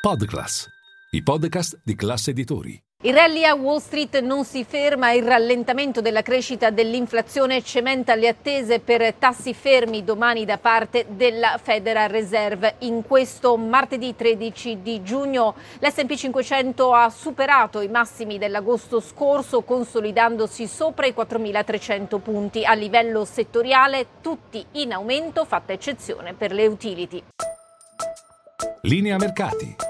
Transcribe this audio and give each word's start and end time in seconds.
Podclass, 0.00 0.66
i 1.10 1.22
podcast 1.22 1.78
di 1.84 1.94
classe 1.94 2.30
editori. 2.30 2.82
Il 3.02 3.12
rally 3.12 3.44
a 3.44 3.54
Wall 3.54 3.80
Street 3.80 4.20
non 4.20 4.46
si 4.46 4.64
ferma, 4.64 5.12
il 5.12 5.22
rallentamento 5.22 6.00
della 6.00 6.22
crescita 6.22 6.70
dell'inflazione 6.70 7.62
cementa 7.62 8.14
le 8.14 8.28
attese 8.28 8.80
per 8.80 9.12
tassi 9.12 9.52
fermi 9.52 10.02
domani 10.02 10.46
da 10.46 10.56
parte 10.56 11.04
della 11.10 11.60
Federal 11.62 12.08
Reserve. 12.08 12.76
In 12.78 13.02
questo 13.02 13.58
martedì 13.58 14.16
13 14.16 14.80
di 14.80 15.02
giugno 15.02 15.54
l'SP 15.80 16.14
500 16.14 16.94
ha 16.94 17.10
superato 17.10 17.82
i 17.82 17.88
massimi 17.88 18.38
dell'agosto 18.38 19.00
scorso 19.00 19.60
consolidandosi 19.60 20.66
sopra 20.66 21.04
i 21.04 21.14
4.300 21.14 22.20
punti. 22.20 22.64
A 22.64 22.72
livello 22.72 23.26
settoriale 23.26 24.06
tutti 24.22 24.64
in 24.72 24.94
aumento, 24.94 25.44
fatta 25.44 25.74
eccezione 25.74 26.32
per 26.32 26.52
le 26.52 26.66
utility. 26.66 27.22
Linea 28.82 29.18
mercati. 29.18 29.89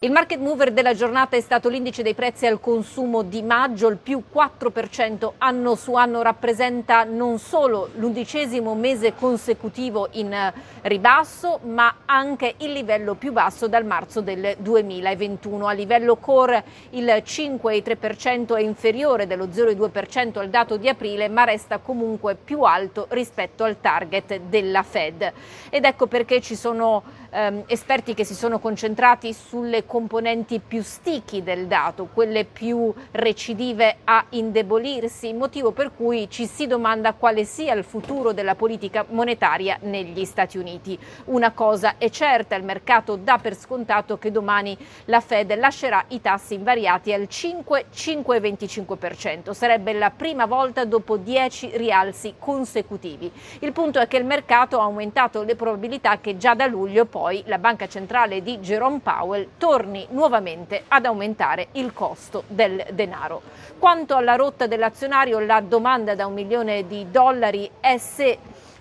Il 0.00 0.12
market 0.12 0.38
mover 0.38 0.70
della 0.70 0.94
giornata 0.94 1.34
è 1.34 1.40
stato 1.40 1.68
l'indice 1.68 2.04
dei 2.04 2.14
prezzi 2.14 2.46
al 2.46 2.60
consumo 2.60 3.22
di 3.22 3.42
maggio, 3.42 3.88
il 3.88 3.96
più 3.96 4.22
4% 4.32 5.32
anno 5.38 5.74
su 5.74 5.94
anno 5.94 6.22
rappresenta 6.22 7.02
non 7.02 7.40
solo 7.40 7.88
l'undicesimo 7.96 8.76
mese 8.76 9.16
consecutivo 9.16 10.06
in 10.12 10.32
eh, 10.32 10.54
ribasso, 10.82 11.58
ma 11.64 11.96
anche 12.04 12.54
il 12.58 12.70
livello 12.70 13.14
più 13.14 13.32
basso 13.32 13.66
dal 13.66 13.84
marzo 13.84 14.20
del 14.20 14.54
2021. 14.60 15.66
A 15.66 15.72
livello 15.72 16.14
core 16.14 16.62
il 16.90 17.04
5,3% 17.04 18.54
è 18.54 18.60
inferiore 18.60 19.26
dello 19.26 19.46
0,2% 19.46 20.38
al 20.38 20.48
dato 20.48 20.76
di 20.76 20.88
aprile, 20.88 21.26
ma 21.26 21.42
resta 21.42 21.78
comunque 21.78 22.36
più 22.36 22.60
alto 22.60 23.06
rispetto 23.10 23.64
al 23.64 23.80
target 23.80 24.42
della 24.42 24.84
Fed. 24.84 25.32
Ed 25.70 25.84
ecco 25.84 26.06
perché 26.06 26.40
ci 26.40 26.54
sono 26.54 27.02
ehm, 27.30 27.64
esperti 27.66 28.14
che 28.14 28.22
si 28.22 28.36
sono 28.36 28.60
concentrati 28.60 29.32
sulle 29.32 29.86
componenti 29.88 30.60
più 30.60 30.82
sticky 30.82 31.42
del 31.42 31.66
dato, 31.66 32.10
quelle 32.12 32.44
più 32.44 32.92
recidive 33.12 34.00
a 34.04 34.26
indebolirsi, 34.28 35.32
motivo 35.32 35.72
per 35.72 35.92
cui 35.96 36.28
ci 36.28 36.44
si 36.46 36.66
domanda 36.66 37.14
quale 37.14 37.44
sia 37.44 37.72
il 37.72 37.84
futuro 37.84 38.34
della 38.34 38.54
politica 38.54 39.06
monetaria 39.08 39.78
negli 39.80 40.26
Stati 40.26 40.58
Uniti. 40.58 40.98
Una 41.24 41.52
cosa 41.52 41.94
è 41.96 42.10
certa, 42.10 42.54
il 42.54 42.64
mercato 42.64 43.16
dà 43.16 43.38
per 43.38 43.56
scontato 43.56 44.18
che 44.18 44.30
domani 44.30 44.76
la 45.06 45.20
Fed 45.20 45.56
lascerà 45.56 46.04
i 46.08 46.20
tassi 46.20 46.52
invariati 46.54 47.14
al 47.14 47.22
5-5,25%. 47.22 49.52
Sarebbe 49.52 49.94
la 49.94 50.10
prima 50.10 50.44
volta 50.44 50.84
dopo 50.84 51.16
10 51.16 51.78
rialzi 51.78 52.34
consecutivi. 52.38 53.32
Il 53.60 53.72
punto 53.72 54.00
è 54.00 54.06
che 54.06 54.18
il 54.18 54.26
mercato 54.26 54.80
ha 54.80 54.84
aumentato 54.84 55.44
le 55.44 55.56
probabilità 55.56 56.20
che 56.20 56.36
già 56.36 56.54
da 56.54 56.66
luglio 56.66 57.06
poi 57.06 57.42
la 57.46 57.56
banca 57.56 57.88
centrale 57.88 58.42
di 58.42 58.58
Jerome 58.58 58.98
Powell 58.98 59.48
torni 59.56 59.76
torni 59.78 60.08
nuovamente 60.10 60.82
ad 60.88 61.04
aumentare 61.04 61.68
il 61.72 61.92
costo 61.92 62.42
del 62.48 62.84
denaro. 62.90 63.42
Quanto 63.78 64.16
alla 64.16 64.34
rotta 64.34 64.66
dell'azionario, 64.66 65.38
la 65.38 65.60
domanda 65.60 66.16
da 66.16 66.26
un 66.26 66.34
milione 66.34 66.88
di 66.88 67.08
dollari 67.12 67.70
è 67.78 67.96
se 67.96 68.38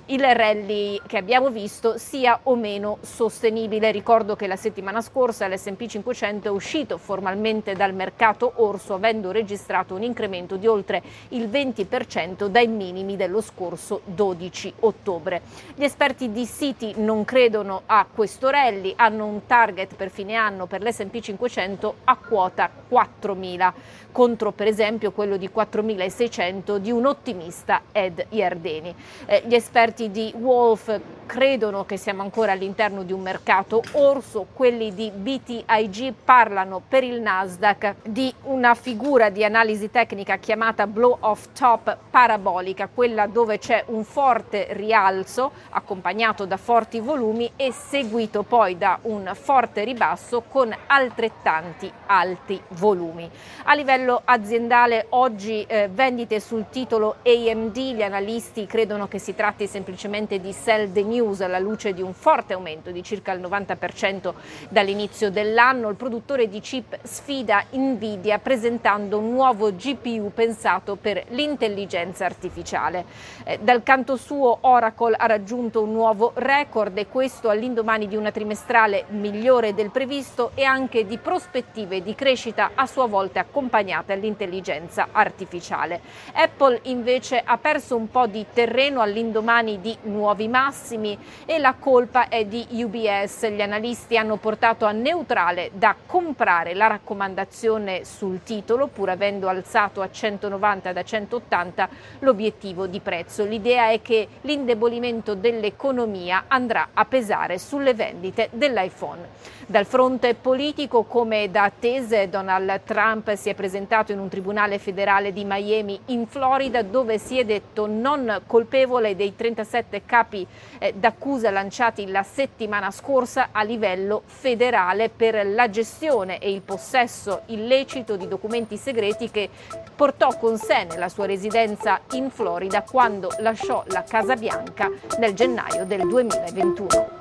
il 0.08 0.24
rally 0.24 1.02
che 1.06 1.18
abbiamo 1.18 1.50
visto 1.50 1.98
sia 1.98 2.40
o 2.44 2.56
meno 2.56 3.00
sostenibile. 3.02 3.92
Ricordo 3.92 4.36
che 4.36 4.48
la 4.48 4.56
settimana 4.56 5.02
scorsa 5.02 5.48
l'SP 5.48 5.86
500 5.86 6.48
è 6.48 6.52
uscito 6.52 6.98
formalmente 6.98 7.74
dal 7.74 7.94
mercato 7.94 8.54
orso 8.56 8.94
avendo 8.94 9.32
registrato 9.32 9.96
un 9.96 10.04
incremento 10.04 10.56
di 10.56 10.68
oltre 10.68 11.02
il 11.30 11.50
20% 11.50 12.46
dai 12.48 12.68
minimi 12.68 13.18
dello 13.18 13.42
scorso 13.42 14.02
12 14.06 14.76
ottobre. 14.82 15.42
Gli 15.76 15.84
esperti 15.84 16.32
di 16.32 16.46
Citi 16.46 16.94
non 16.98 17.26
credono 17.26 17.82
a 17.88 18.06
questo 18.12 18.50
rally, 18.50 18.94
hanno 18.96 19.26
un 19.26 19.46
target 19.46 19.96
per 19.96 20.10
fine 20.10 20.36
anno 20.36 20.68
per 20.68 20.84
l'SP 20.84 21.20
500 21.20 21.96
a 22.06 22.16
quota 22.16 22.70
4.000 22.90 23.74
contro 24.18 24.52
per 24.52 24.66
esempio 24.66 25.12
quello 25.12 25.38
di 25.38 25.50
4.600 25.54 26.78
di 26.78 26.92
un 26.92 27.06
ottimista 27.06 27.84
Ed 27.92 28.26
Iardeni. 28.30 28.96
Eh, 29.28 29.44
gli 29.46 29.54
esperti 29.54 29.97
di 30.06 30.32
Wolf 30.38 30.86
credono 31.28 31.86
che 31.86 31.98
siamo 31.98 32.24
ancora 32.24 32.54
all'interno 32.54 33.04
di 33.04 33.14
un 33.14 33.22
mercato 33.22 33.84
orso, 33.92 34.48
quelli 34.54 34.96
di 34.96 35.12
BTIG 35.12 36.14
parlano 36.24 36.82
per 36.88 37.04
il 37.04 37.22
Nasdaq 37.22 37.96
di 38.04 38.34
una 38.44 38.74
figura 38.74 39.30
di 39.30 39.44
analisi 39.44 39.92
tecnica 39.92 40.38
chiamata 40.38 40.88
blow 40.88 41.18
off 41.20 41.50
top 41.54 41.96
parabolica, 42.10 42.90
quella 42.92 43.28
dove 43.28 43.60
c'è 43.60 43.84
un 43.88 44.04
forte 44.06 44.68
rialzo 44.72 45.52
accompagnato 45.70 46.46
da 46.46 46.58
forti 46.58 47.00
volumi 47.00 47.52
e 47.56 47.72
seguito 47.72 48.44
poi 48.44 48.78
da 48.78 48.98
un 49.04 49.30
forte 49.40 49.84
ribasso 49.84 50.44
con 50.48 50.74
altrettanti 50.88 51.92
alti 52.08 52.60
volumi. 52.70 53.30
A 53.66 53.76
livello 53.76 54.22
aziendale 54.24 55.08
oggi 55.10 55.64
eh, 55.68 55.90
vendite 55.92 56.40
sul 56.40 56.68
titolo 56.70 57.18
AMD, 57.24 57.78
gli 57.78 58.02
analisti 58.02 58.66
credono 58.66 59.10
che 59.10 59.20
si 59.20 59.36
tratti 59.36 59.68
semplicemente 59.68 60.40
di 60.40 60.54
sell 60.54 60.90
the 60.94 61.04
news 61.04 61.16
News 61.18 61.42
alla 61.42 61.58
luce 61.58 61.94
di 61.94 62.02
un 62.02 62.14
forte 62.14 62.54
aumento 62.54 62.92
di 62.92 63.02
circa 63.02 63.32
il 63.32 63.42
90% 63.42 64.34
dall'inizio 64.70 65.32
dell'anno. 65.32 65.90
Il 65.90 65.96
produttore 65.96 66.48
di 66.48 66.60
chip 66.60 66.98
sfida 67.02 67.66
Nvidia 67.72 68.38
presentando 68.38 69.18
un 69.18 69.32
nuovo 69.32 69.74
GPU 69.74 70.32
pensato 70.34 70.96
per 70.96 71.24
l'intelligenza 71.30 72.26
artificiale. 72.26 73.06
Eh, 73.44 73.60
dal 73.62 73.82
canto 73.82 74.16
suo 74.16 74.60
Oracle 74.62 75.16
ha 75.18 75.26
raggiunto 75.26 75.82
un 75.82 75.92
nuovo 75.92 76.34
record 76.36 76.96
e 76.98 77.08
questo 77.08 77.50
all'indomani 77.50 78.08
di 78.08 78.16
una 78.16 78.32
trimestrale 78.32 79.06
migliore 79.10 79.74
del 79.74 79.90
previsto 79.90 80.52
e 80.54 80.64
anche 80.64 81.06
di 81.06 81.18
prospettive 81.18 82.04
di 82.04 82.14
crescita 82.14 82.72
a 82.76 82.86
sua 82.86 83.08
volta 83.08 83.40
accompagnate 83.40 84.14
all'intelligenza 84.14 85.08
artificiale. 85.12 86.02
Apple 86.34 86.82
invece 86.84 87.42
ha 87.44 87.58
perso 87.58 87.96
un 87.96 88.10
po' 88.10 88.28
di 88.28 88.46
terreno 88.54 89.02
all'indomani 89.02 89.80
di 89.82 89.98
nuovi 90.04 90.48
massimi 90.48 91.07
problemi 91.08 91.18
e 91.46 91.60
la 91.60 91.76
colpa 91.80 92.28
è 92.28 92.46
di 92.46 92.68
UBS. 92.72 93.48
Gli 93.48 93.62
analisti 93.62 94.18
hanno 94.18 94.36
portato 94.36 94.86
a 94.86 94.92
neutrale 94.92 95.72
da 95.74 95.96
comprare 96.06 96.74
la 96.74 96.88
raccomandazione 96.88 98.04
sul 98.04 98.44
titolo 98.44 98.88
pur 98.88 99.10
avendo 99.10 99.48
alzato 99.48 100.02
a 100.02 100.10
190 100.10 100.92
da 100.92 101.04
180 101.04 101.90
l'obiettivo 102.20 102.88
di 102.88 103.00
prezzo. 103.00 103.46
L'idea 103.46 103.92
è 103.92 104.02
che 104.02 104.28
l'indebolimento 104.42 105.36
dell'economia 105.36 106.46
andrà 106.48 106.90
a 106.94 107.06
pesare 107.06 107.58
sulle 107.58 107.94
vendite 107.94 108.50
dell'iPhone. 108.52 109.56
Dal 109.70 109.86
fronte 109.86 110.34
politico, 110.34 111.04
come 111.04 111.52
da 111.52 111.64
attese, 111.64 112.30
Donald 112.30 112.84
Trump 112.86 113.34
si 113.34 113.50
è 113.50 113.54
presentato 113.54 114.14
in 114.14 114.20
un 114.20 114.30
tribunale 114.30 114.80
federale 114.80 115.34
di 115.34 115.44
Miami 115.46 116.00
in 116.06 116.26
Florida 116.26 116.82
dove 116.82 117.18
si 117.18 117.38
è 117.38 117.44
detto 117.44 117.86
non 117.86 118.44
colpevole 118.46 119.16
dei 119.16 119.36
37 119.36 120.04
capi 120.06 120.48
eh, 120.80 120.94
d'accusa 120.98 121.52
lanciati 121.52 122.10
la 122.10 122.24
settimana 122.24 122.92
scorsa 122.92 123.50
a 123.52 123.64
livello 123.64 124.24
federale 124.26 125.10
per 125.10 125.46
la 125.46 125.70
gestione 125.70 126.40
e 126.40 126.52
il 126.52 126.62
possesso 126.62 127.42
illecito 127.48 128.16
di 128.16 128.28
documenti 128.28 128.78
segreti 128.78 129.30
che 129.30 129.50
portò 129.96 130.38
con 130.38 130.58
sé 130.58 130.86
nella 130.90 131.10
sua 131.10 131.26
residenza 131.26 132.02
in 132.12 132.30
Florida 132.30 132.82
quando 132.82 133.30
lasciò 133.40 133.84
la 133.88 134.04
Casa 134.04 134.36
Bianca 134.36 134.90
nel 135.20 135.34
gennaio 135.34 135.86
del 135.86 136.08
2021. 136.08 137.17